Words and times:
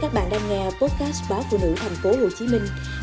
Các 0.00 0.14
bạn 0.14 0.28
đang 0.30 0.40
nghe 0.48 0.64
podcast 0.64 1.30
báo 1.30 1.40
phụ 1.50 1.58
nữ 1.62 1.74
thành 1.76 1.92
phố 2.02 2.10
Hồ 2.10 2.28
Chí 2.38 2.46
Minh 2.48 2.62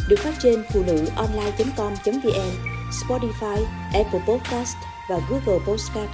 được 0.10 0.16
phát 0.20 0.34
trên 0.40 0.64
phụ 0.74 0.84
nữ 0.88 1.06
online.com.vn, 1.16 2.52
Spotify, 2.92 3.64
Apple 3.94 4.20
Podcast 4.28 4.76
và 5.10 5.20
Google 5.30 5.60
Podcast. 5.68 6.10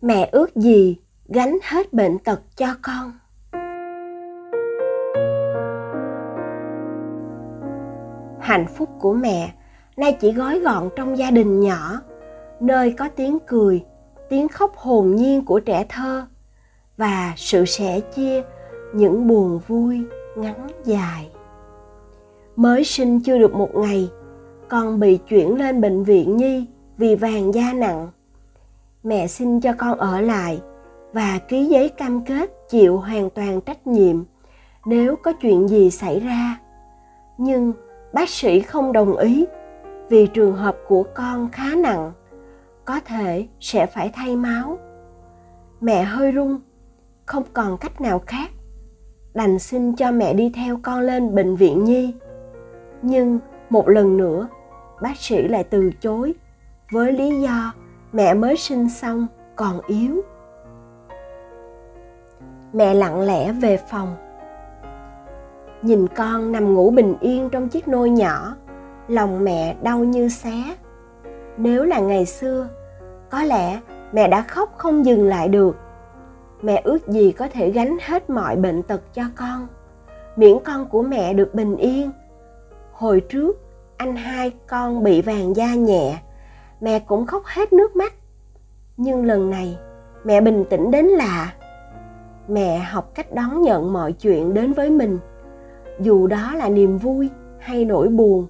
Mẹ 0.00 0.28
ước 0.32 0.56
gì 0.56 0.96
gánh 1.28 1.58
hết 1.62 1.92
bệnh 1.92 2.18
tật 2.18 2.40
cho 2.56 2.66
con. 2.82 3.12
Hạnh 8.40 8.66
phúc 8.76 8.88
của 9.00 9.14
mẹ 9.14 9.54
nay 9.96 10.16
chỉ 10.20 10.32
gói 10.32 10.58
gọn 10.58 10.88
trong 10.96 11.18
gia 11.18 11.30
đình 11.30 11.60
nhỏ, 11.60 12.00
nơi 12.60 12.94
có 12.98 13.08
tiếng 13.16 13.38
cười, 13.46 13.84
tiếng 14.30 14.48
khóc 14.48 14.76
hồn 14.76 15.16
nhiên 15.16 15.44
của 15.44 15.60
trẻ 15.60 15.84
thơ 15.88 16.26
và 16.96 17.32
sự 17.36 17.64
sẻ 17.64 18.00
chia 18.00 18.42
những 18.94 19.26
buồn 19.26 19.60
vui 19.66 20.02
ngắn 20.36 20.66
dài. 20.84 21.30
Mới 22.56 22.84
sinh 22.84 23.20
chưa 23.20 23.38
được 23.38 23.54
một 23.54 23.74
ngày, 23.74 24.10
con 24.68 25.00
bị 25.00 25.16
chuyển 25.16 25.56
lên 25.56 25.80
bệnh 25.80 26.04
viện 26.04 26.36
nhi 26.36 26.66
vì 26.98 27.14
vàng 27.14 27.54
da 27.54 27.72
nặng. 27.72 28.08
Mẹ 29.02 29.26
xin 29.26 29.60
cho 29.60 29.72
con 29.78 29.98
ở 29.98 30.20
lại 30.20 30.62
và 31.12 31.38
ký 31.48 31.66
giấy 31.66 31.88
cam 31.88 32.24
kết 32.24 32.50
chịu 32.68 32.98
hoàn 32.98 33.30
toàn 33.30 33.60
trách 33.60 33.86
nhiệm 33.86 34.24
nếu 34.84 35.16
có 35.16 35.32
chuyện 35.32 35.68
gì 35.68 35.90
xảy 35.90 36.20
ra. 36.20 36.58
Nhưng 37.38 37.72
bác 38.12 38.28
sĩ 38.28 38.60
không 38.60 38.92
đồng 38.92 39.16
ý 39.16 39.46
vì 40.08 40.26
trường 40.26 40.56
hợp 40.56 40.76
của 40.88 41.04
con 41.14 41.48
khá 41.52 41.74
nặng, 41.76 42.12
có 42.84 43.00
thể 43.00 43.46
sẽ 43.60 43.86
phải 43.86 44.10
thay 44.14 44.36
máu. 44.36 44.78
Mẹ 45.80 46.02
hơi 46.02 46.32
run, 46.32 46.60
không 47.26 47.44
còn 47.52 47.78
cách 47.78 48.00
nào 48.00 48.22
khác 48.26 48.50
đành 49.34 49.58
xin 49.58 49.96
cho 49.96 50.12
mẹ 50.12 50.34
đi 50.34 50.52
theo 50.54 50.78
con 50.82 51.00
lên 51.00 51.34
bệnh 51.34 51.56
viện 51.56 51.84
nhi. 51.84 52.14
Nhưng 53.02 53.38
một 53.70 53.88
lần 53.88 54.16
nữa, 54.16 54.48
bác 55.02 55.16
sĩ 55.16 55.48
lại 55.48 55.64
từ 55.64 55.90
chối, 56.00 56.34
với 56.90 57.12
lý 57.12 57.40
do 57.40 57.72
mẹ 58.12 58.34
mới 58.34 58.56
sinh 58.56 58.88
xong 58.88 59.26
còn 59.56 59.80
yếu. 59.86 60.22
Mẹ 62.72 62.94
lặng 62.94 63.20
lẽ 63.20 63.52
về 63.52 63.76
phòng. 63.90 64.16
Nhìn 65.82 66.06
con 66.06 66.52
nằm 66.52 66.74
ngủ 66.74 66.90
bình 66.90 67.14
yên 67.20 67.48
trong 67.52 67.68
chiếc 67.68 67.88
nôi 67.88 68.10
nhỏ, 68.10 68.56
lòng 69.08 69.44
mẹ 69.44 69.76
đau 69.82 69.98
như 69.98 70.28
xé. 70.28 70.76
Nếu 71.56 71.84
là 71.84 72.00
ngày 72.00 72.26
xưa, 72.26 72.68
có 73.30 73.42
lẽ 73.42 73.80
mẹ 74.12 74.28
đã 74.28 74.42
khóc 74.42 74.74
không 74.76 75.04
dừng 75.04 75.28
lại 75.28 75.48
được 75.48 75.76
mẹ 76.62 76.80
ước 76.84 77.08
gì 77.08 77.32
có 77.32 77.48
thể 77.48 77.70
gánh 77.70 77.96
hết 78.06 78.30
mọi 78.30 78.56
bệnh 78.56 78.82
tật 78.82 79.14
cho 79.14 79.22
con. 79.36 79.66
Miễn 80.36 80.56
con 80.64 80.88
của 80.88 81.02
mẹ 81.02 81.34
được 81.34 81.54
bình 81.54 81.76
yên. 81.76 82.10
Hồi 82.92 83.20
trước, 83.20 83.60
anh 83.96 84.16
hai 84.16 84.52
con 84.66 85.02
bị 85.02 85.22
vàng 85.22 85.56
da 85.56 85.74
nhẹ. 85.74 86.18
Mẹ 86.80 86.98
cũng 86.98 87.26
khóc 87.26 87.42
hết 87.46 87.72
nước 87.72 87.96
mắt. 87.96 88.14
Nhưng 88.96 89.24
lần 89.24 89.50
này, 89.50 89.78
mẹ 90.24 90.40
bình 90.40 90.64
tĩnh 90.70 90.90
đến 90.90 91.06
lạ. 91.06 91.52
Mẹ 92.48 92.78
học 92.78 93.10
cách 93.14 93.34
đón 93.34 93.62
nhận 93.62 93.92
mọi 93.92 94.12
chuyện 94.12 94.54
đến 94.54 94.72
với 94.72 94.90
mình. 94.90 95.18
Dù 96.00 96.26
đó 96.26 96.54
là 96.54 96.68
niềm 96.68 96.98
vui 96.98 97.30
hay 97.58 97.84
nỗi 97.84 98.08
buồn, 98.08 98.46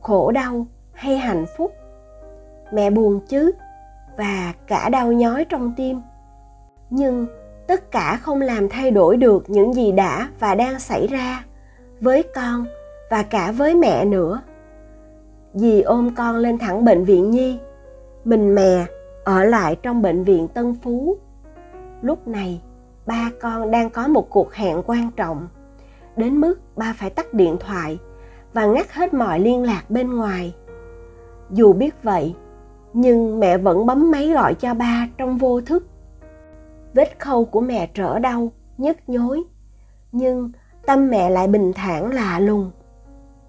khổ 0.00 0.30
đau 0.30 0.66
hay 0.92 1.18
hạnh 1.18 1.44
phúc, 1.56 1.72
mẹ 2.72 2.90
buồn 2.90 3.20
chứ 3.28 3.52
và 4.16 4.54
cả 4.66 4.88
đau 4.88 5.12
nhói 5.12 5.44
trong 5.44 5.72
tim. 5.76 6.00
Nhưng 6.90 7.26
tất 7.66 7.90
cả 7.90 8.18
không 8.22 8.40
làm 8.40 8.68
thay 8.68 8.90
đổi 8.90 9.16
được 9.16 9.50
những 9.50 9.74
gì 9.74 9.92
đã 9.92 10.28
và 10.40 10.54
đang 10.54 10.80
xảy 10.80 11.06
ra 11.06 11.44
với 12.00 12.22
con 12.34 12.66
và 13.10 13.22
cả 13.22 13.52
với 13.52 13.74
mẹ 13.74 14.04
nữa. 14.04 14.40
Dì 15.54 15.80
ôm 15.80 16.14
con 16.14 16.36
lên 16.36 16.58
thẳng 16.58 16.84
bệnh 16.84 17.04
viện 17.04 17.30
nhi. 17.30 17.58
Mình 18.24 18.54
mẹ 18.54 18.86
ở 19.24 19.44
lại 19.44 19.76
trong 19.82 20.02
bệnh 20.02 20.24
viện 20.24 20.48
tân 20.48 20.74
phú. 20.82 21.16
Lúc 22.02 22.28
này, 22.28 22.60
ba 23.06 23.30
con 23.40 23.70
đang 23.70 23.90
có 23.90 24.08
một 24.08 24.30
cuộc 24.30 24.54
hẹn 24.54 24.82
quan 24.86 25.10
trọng. 25.16 25.48
Đến 26.16 26.40
mức 26.40 26.60
ba 26.76 26.94
phải 26.98 27.10
tắt 27.10 27.34
điện 27.34 27.56
thoại 27.60 27.98
và 28.52 28.66
ngắt 28.66 28.92
hết 28.92 29.14
mọi 29.14 29.40
liên 29.40 29.62
lạc 29.62 29.82
bên 29.88 30.16
ngoài. 30.16 30.54
Dù 31.50 31.72
biết 31.72 32.02
vậy, 32.02 32.34
nhưng 32.92 33.40
mẹ 33.40 33.58
vẫn 33.58 33.86
bấm 33.86 34.10
máy 34.10 34.28
gọi 34.28 34.54
cho 34.54 34.74
ba 34.74 35.08
trong 35.18 35.38
vô 35.38 35.60
thức 35.60 35.86
vết 36.94 37.20
khâu 37.20 37.44
của 37.44 37.60
mẹ 37.60 37.90
trở 37.94 38.18
đau, 38.18 38.52
nhức 38.78 38.96
nhối. 39.06 39.42
Nhưng 40.12 40.52
tâm 40.86 41.10
mẹ 41.10 41.30
lại 41.30 41.48
bình 41.48 41.72
thản 41.72 42.12
lạ 42.12 42.38
lùng. 42.38 42.70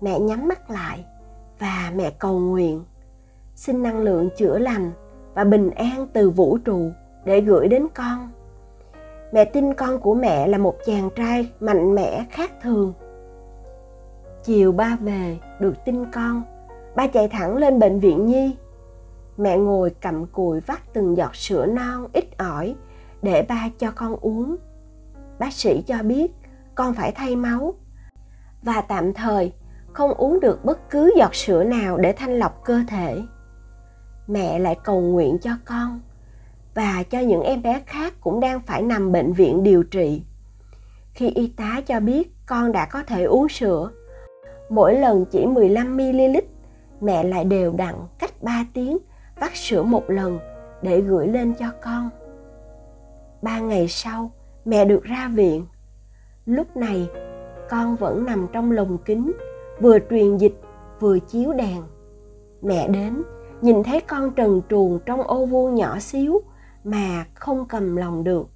Mẹ 0.01 0.19
nhắm 0.19 0.47
mắt 0.47 0.71
lại 0.71 1.05
và 1.59 1.91
mẹ 1.95 2.11
cầu 2.19 2.39
nguyện. 2.39 2.83
Xin 3.55 3.83
năng 3.83 3.99
lượng 3.99 4.29
chữa 4.37 4.57
lành 4.57 4.91
và 5.33 5.43
bình 5.43 5.71
an 5.71 6.07
từ 6.13 6.29
vũ 6.29 6.57
trụ 6.57 6.91
để 7.25 7.41
gửi 7.41 7.67
đến 7.67 7.87
con. 7.93 8.29
Mẹ 9.33 9.45
tin 9.45 9.73
con 9.73 9.99
của 9.99 10.13
mẹ 10.13 10.47
là 10.47 10.57
một 10.57 10.75
chàng 10.85 11.09
trai 11.15 11.51
mạnh 11.59 11.95
mẽ 11.95 12.25
khác 12.29 12.51
thường. 12.61 12.93
Chiều 14.43 14.71
ba 14.71 14.97
về, 15.01 15.37
được 15.59 15.73
tin 15.85 16.11
con, 16.11 16.43
ba 16.95 17.07
chạy 17.07 17.27
thẳng 17.27 17.57
lên 17.57 17.79
bệnh 17.79 17.99
viện 17.99 18.25
nhi. 18.25 18.55
Mẹ 19.37 19.57
ngồi 19.57 19.95
cầm 20.01 20.25
cùi 20.25 20.59
vắt 20.59 20.93
từng 20.93 21.17
giọt 21.17 21.35
sữa 21.35 21.65
non 21.65 22.07
ít 22.13 22.37
ỏi 22.37 22.75
để 23.25 23.41
ba 23.41 23.69
cho 23.79 23.91
con 23.95 24.15
uống. 24.21 24.55
Bác 25.39 25.53
sĩ 25.53 25.81
cho 25.87 26.03
biết 26.03 26.31
con 26.75 26.93
phải 26.93 27.11
thay 27.11 27.35
máu. 27.35 27.73
Và 28.63 28.81
tạm 28.81 29.13
thời, 29.13 29.53
không 29.93 30.13
uống 30.13 30.39
được 30.39 30.65
bất 30.65 30.89
cứ 30.89 31.13
giọt 31.17 31.35
sữa 31.35 31.63
nào 31.63 31.97
để 31.97 32.13
thanh 32.13 32.39
lọc 32.39 32.63
cơ 32.65 32.81
thể. 32.87 33.21
Mẹ 34.27 34.59
lại 34.59 34.77
cầu 34.83 35.01
nguyện 35.01 35.37
cho 35.41 35.51
con 35.65 35.99
và 36.73 37.03
cho 37.09 37.19
những 37.19 37.41
em 37.41 37.61
bé 37.61 37.81
khác 37.85 38.13
cũng 38.21 38.39
đang 38.39 38.59
phải 38.59 38.81
nằm 38.81 39.11
bệnh 39.11 39.33
viện 39.33 39.63
điều 39.63 39.83
trị. 39.83 40.23
Khi 41.13 41.29
y 41.29 41.47
tá 41.47 41.81
cho 41.85 41.99
biết 41.99 42.33
con 42.45 42.71
đã 42.71 42.85
có 42.85 43.03
thể 43.03 43.23
uống 43.23 43.49
sữa, 43.49 43.91
mỗi 44.69 44.93
lần 44.99 45.25
chỉ 45.31 45.45
15 45.45 45.97
ml 45.97 46.37
mẹ 47.01 47.23
lại 47.23 47.43
đều 47.45 47.73
đặn 47.77 47.95
cách 48.19 48.43
3 48.43 48.65
tiếng 48.73 48.97
vắt 49.39 49.51
sữa 49.55 49.83
một 49.83 50.09
lần 50.09 50.39
để 50.81 51.01
gửi 51.01 51.27
lên 51.27 51.53
cho 51.53 51.65
con 51.83 52.09
ba 53.45 53.59
ngày 53.59 53.87
sau, 53.87 54.31
mẹ 54.65 54.85
được 54.85 55.03
ra 55.03 55.31
viện. 55.33 55.65
Lúc 56.45 56.77
này, 56.77 57.09
con 57.69 57.95
vẫn 57.95 58.25
nằm 58.25 58.47
trong 58.53 58.71
lồng 58.71 58.97
kính, 58.97 59.31
vừa 59.81 59.97
truyền 60.09 60.37
dịch, 60.37 60.61
vừa 60.99 61.19
chiếu 61.19 61.53
đèn. 61.53 61.83
Mẹ 62.61 62.87
đến, 62.87 63.23
nhìn 63.61 63.83
thấy 63.83 64.01
con 64.01 64.31
trần 64.31 64.61
truồng 64.69 64.99
trong 65.05 65.21
ô 65.21 65.45
vuông 65.45 65.75
nhỏ 65.75 65.99
xíu 65.99 66.41
mà 66.83 67.25
không 67.33 67.65
cầm 67.65 67.95
lòng 67.95 68.23
được. 68.23 68.47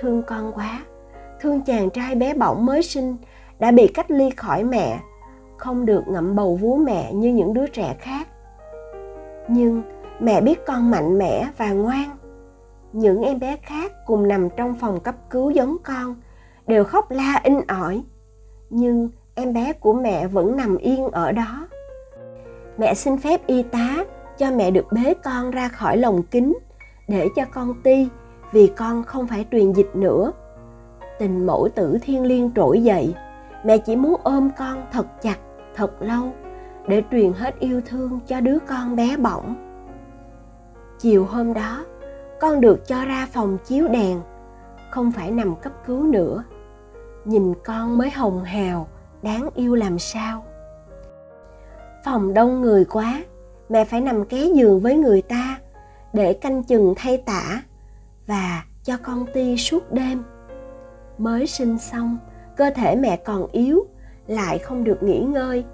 Thương 0.00 0.22
con 0.22 0.52
quá, 0.52 0.84
thương 1.40 1.60
chàng 1.60 1.90
trai 1.90 2.14
bé 2.14 2.34
bỏng 2.34 2.66
mới 2.66 2.82
sinh 2.82 3.16
đã 3.58 3.70
bị 3.70 3.88
cách 3.88 4.10
ly 4.10 4.30
khỏi 4.36 4.64
mẹ, 4.64 5.00
không 5.56 5.86
được 5.86 6.02
ngậm 6.08 6.36
bầu 6.36 6.56
vú 6.56 6.76
mẹ 6.76 7.12
như 7.12 7.32
những 7.32 7.54
đứa 7.54 7.66
trẻ 7.66 7.96
khác. 8.00 8.28
Nhưng 9.48 9.82
mẹ 10.20 10.40
biết 10.40 10.66
con 10.66 10.90
mạnh 10.90 11.18
mẽ 11.18 11.48
và 11.56 11.72
ngoan 11.72 12.17
những 12.92 13.22
em 13.22 13.40
bé 13.40 13.56
khác 13.62 13.92
cùng 14.06 14.28
nằm 14.28 14.48
trong 14.56 14.74
phòng 14.74 15.00
cấp 15.00 15.14
cứu 15.30 15.50
giống 15.50 15.76
con, 15.84 16.16
đều 16.66 16.84
khóc 16.84 17.10
la 17.10 17.40
in 17.44 17.60
ỏi. 17.68 18.02
Nhưng 18.70 19.08
em 19.34 19.52
bé 19.52 19.72
của 19.72 19.92
mẹ 19.92 20.26
vẫn 20.26 20.56
nằm 20.56 20.76
yên 20.76 21.08
ở 21.08 21.32
đó. 21.32 21.68
Mẹ 22.78 22.94
xin 22.94 23.18
phép 23.18 23.46
y 23.46 23.62
tá 23.62 24.04
cho 24.38 24.50
mẹ 24.50 24.70
được 24.70 24.92
bế 24.92 25.14
con 25.24 25.50
ra 25.50 25.68
khỏi 25.68 25.96
lồng 25.96 26.22
kính 26.22 26.58
để 27.08 27.28
cho 27.36 27.42
con 27.52 27.74
ti, 27.82 28.08
vì 28.52 28.66
con 28.76 29.04
không 29.04 29.26
phải 29.26 29.46
truyền 29.52 29.72
dịch 29.72 29.96
nữa. 29.96 30.32
Tình 31.18 31.46
mẫu 31.46 31.68
tử 31.74 31.98
thiên 32.02 32.24
liêng 32.24 32.50
trỗi 32.54 32.82
dậy, 32.82 33.14
mẹ 33.64 33.78
chỉ 33.78 33.96
muốn 33.96 34.20
ôm 34.22 34.50
con 34.58 34.82
thật 34.92 35.22
chặt, 35.22 35.38
thật 35.74 36.02
lâu, 36.02 36.32
để 36.88 37.02
truyền 37.10 37.32
hết 37.32 37.58
yêu 37.60 37.80
thương 37.86 38.20
cho 38.26 38.40
đứa 38.40 38.58
con 38.68 38.96
bé 38.96 39.16
bỏng. 39.16 39.54
Chiều 40.98 41.24
hôm 41.24 41.54
đó 41.54 41.84
con 42.40 42.60
được 42.60 42.86
cho 42.88 43.04
ra 43.04 43.28
phòng 43.32 43.58
chiếu 43.64 43.88
đèn, 43.88 44.20
không 44.90 45.12
phải 45.12 45.30
nằm 45.30 45.56
cấp 45.56 45.72
cứu 45.86 46.02
nữa. 46.02 46.44
Nhìn 47.24 47.54
con 47.64 47.98
mới 47.98 48.10
hồng 48.10 48.44
hào, 48.44 48.88
đáng 49.22 49.48
yêu 49.54 49.74
làm 49.74 49.98
sao? 49.98 50.44
Phòng 52.04 52.34
đông 52.34 52.60
người 52.60 52.84
quá, 52.84 53.22
mẹ 53.68 53.84
phải 53.84 54.00
nằm 54.00 54.24
ké 54.24 54.44
giường 54.54 54.80
với 54.80 54.96
người 54.96 55.22
ta 55.22 55.58
để 56.12 56.32
canh 56.32 56.62
chừng 56.62 56.94
thay 56.96 57.16
tả 57.16 57.62
và 58.26 58.64
cho 58.82 58.96
con 59.02 59.26
ti 59.34 59.56
suốt 59.56 59.92
đêm. 59.92 60.22
Mới 61.18 61.46
sinh 61.46 61.78
xong, 61.78 62.18
cơ 62.56 62.70
thể 62.70 62.96
mẹ 62.96 63.16
còn 63.16 63.46
yếu, 63.52 63.86
lại 64.26 64.58
không 64.58 64.84
được 64.84 65.02
nghỉ 65.02 65.20
ngơi, 65.20 65.64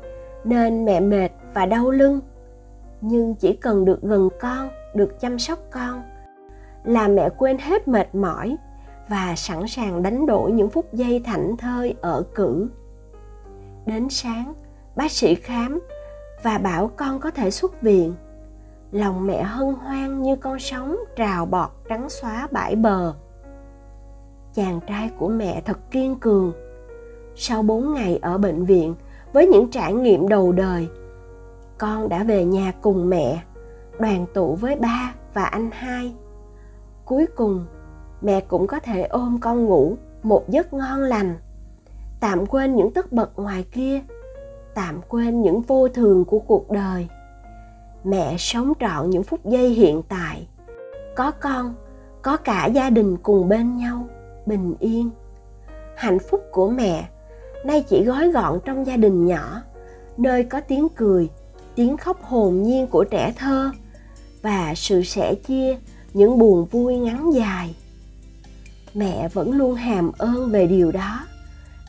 nên 0.44 0.84
mẹ 0.84 1.00
mệt 1.00 1.28
và 1.54 1.66
đau 1.66 1.90
lưng. 1.90 2.20
Nhưng 3.00 3.34
chỉ 3.34 3.52
cần 3.52 3.84
được 3.84 4.02
gần 4.02 4.28
con, 4.40 4.68
được 4.94 5.20
chăm 5.20 5.38
sóc 5.38 5.58
con 5.70 6.02
là 6.84 7.08
mẹ 7.08 7.28
quên 7.38 7.58
hết 7.58 7.88
mệt 7.88 8.14
mỏi 8.14 8.56
và 9.08 9.34
sẵn 9.36 9.66
sàng 9.66 10.02
đánh 10.02 10.26
đổi 10.26 10.52
những 10.52 10.70
phút 10.70 10.92
giây 10.92 11.22
thảnh 11.24 11.56
thơi 11.56 11.94
ở 12.00 12.24
cử. 12.34 12.68
Đến 13.86 14.08
sáng, 14.10 14.54
bác 14.96 15.10
sĩ 15.10 15.34
khám 15.34 15.80
và 16.42 16.58
bảo 16.58 16.90
con 16.96 17.20
có 17.20 17.30
thể 17.30 17.50
xuất 17.50 17.82
viện. 17.82 18.14
Lòng 18.92 19.26
mẹ 19.26 19.42
hân 19.42 19.74
hoan 19.74 20.22
như 20.22 20.36
con 20.36 20.58
sóng 20.58 20.96
trào 21.16 21.46
bọt 21.46 21.70
trắng 21.88 22.08
xóa 22.08 22.48
bãi 22.50 22.76
bờ. 22.76 23.14
Chàng 24.54 24.80
trai 24.86 25.10
của 25.18 25.28
mẹ 25.28 25.62
thật 25.64 25.78
kiên 25.90 26.18
cường. 26.18 26.52
Sau 27.36 27.62
bốn 27.62 27.94
ngày 27.94 28.18
ở 28.22 28.38
bệnh 28.38 28.64
viện, 28.64 28.94
với 29.32 29.46
những 29.46 29.70
trải 29.70 29.92
nghiệm 29.92 30.28
đầu 30.28 30.52
đời, 30.52 30.88
con 31.78 32.08
đã 32.08 32.24
về 32.24 32.44
nhà 32.44 32.72
cùng 32.82 33.10
mẹ, 33.10 33.42
đoàn 33.98 34.26
tụ 34.34 34.54
với 34.54 34.76
ba 34.76 35.14
và 35.34 35.44
anh 35.44 35.70
hai 35.72 36.14
cuối 37.04 37.26
cùng, 37.36 37.66
mẹ 38.20 38.40
cũng 38.40 38.66
có 38.66 38.80
thể 38.80 39.02
ôm 39.02 39.38
con 39.40 39.64
ngủ 39.64 39.96
một 40.22 40.48
giấc 40.48 40.72
ngon 40.72 41.00
lành. 41.00 41.36
Tạm 42.20 42.46
quên 42.46 42.76
những 42.76 42.90
tất 42.90 43.12
bật 43.12 43.30
ngoài 43.36 43.64
kia, 43.72 44.00
tạm 44.74 45.00
quên 45.08 45.42
những 45.42 45.60
vô 45.60 45.88
thường 45.88 46.24
của 46.24 46.38
cuộc 46.38 46.70
đời. 46.70 47.08
Mẹ 48.04 48.36
sống 48.38 48.72
trọn 48.80 49.10
những 49.10 49.22
phút 49.22 49.44
giây 49.44 49.68
hiện 49.68 50.02
tại. 50.08 50.48
Có 51.16 51.30
con, 51.30 51.74
có 52.22 52.36
cả 52.36 52.66
gia 52.66 52.90
đình 52.90 53.16
cùng 53.16 53.48
bên 53.48 53.76
nhau, 53.76 54.08
bình 54.46 54.74
yên. 54.80 55.10
Hạnh 55.96 56.18
phúc 56.18 56.40
của 56.52 56.68
mẹ 56.68 57.08
nay 57.64 57.84
chỉ 57.88 58.04
gói 58.04 58.28
gọn 58.28 58.58
trong 58.64 58.86
gia 58.86 58.96
đình 58.96 59.26
nhỏ, 59.26 59.62
nơi 60.16 60.44
có 60.44 60.60
tiếng 60.60 60.88
cười, 60.88 61.30
tiếng 61.74 61.96
khóc 61.96 62.22
hồn 62.22 62.62
nhiên 62.62 62.86
của 62.86 63.04
trẻ 63.04 63.32
thơ 63.36 63.70
và 64.42 64.72
sự 64.76 65.02
sẻ 65.02 65.34
chia 65.34 65.76
những 66.14 66.38
buồn 66.38 66.66
vui 66.66 66.96
ngắn 66.96 67.30
dài. 67.34 67.74
Mẹ 68.94 69.28
vẫn 69.28 69.52
luôn 69.52 69.74
hàm 69.74 70.12
ơn 70.18 70.50
về 70.50 70.66
điều 70.66 70.92
đó, 70.92 71.26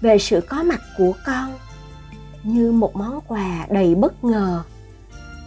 về 0.02 0.18
sự 0.18 0.42
có 0.42 0.64
mặt 0.64 0.82
của 0.98 1.14
con, 1.26 1.54
như 2.44 2.72
một 2.72 2.96
món 2.96 3.20
quà 3.28 3.68
đầy 3.70 3.96
bất 3.96 4.24
ngờ 4.24 4.64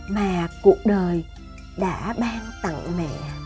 mà 0.09 0.49
cuộc 0.63 0.79
đời 0.85 1.25
đã 1.79 2.15
ban 2.19 2.41
tặng 2.63 2.97
mẹ. 2.99 3.38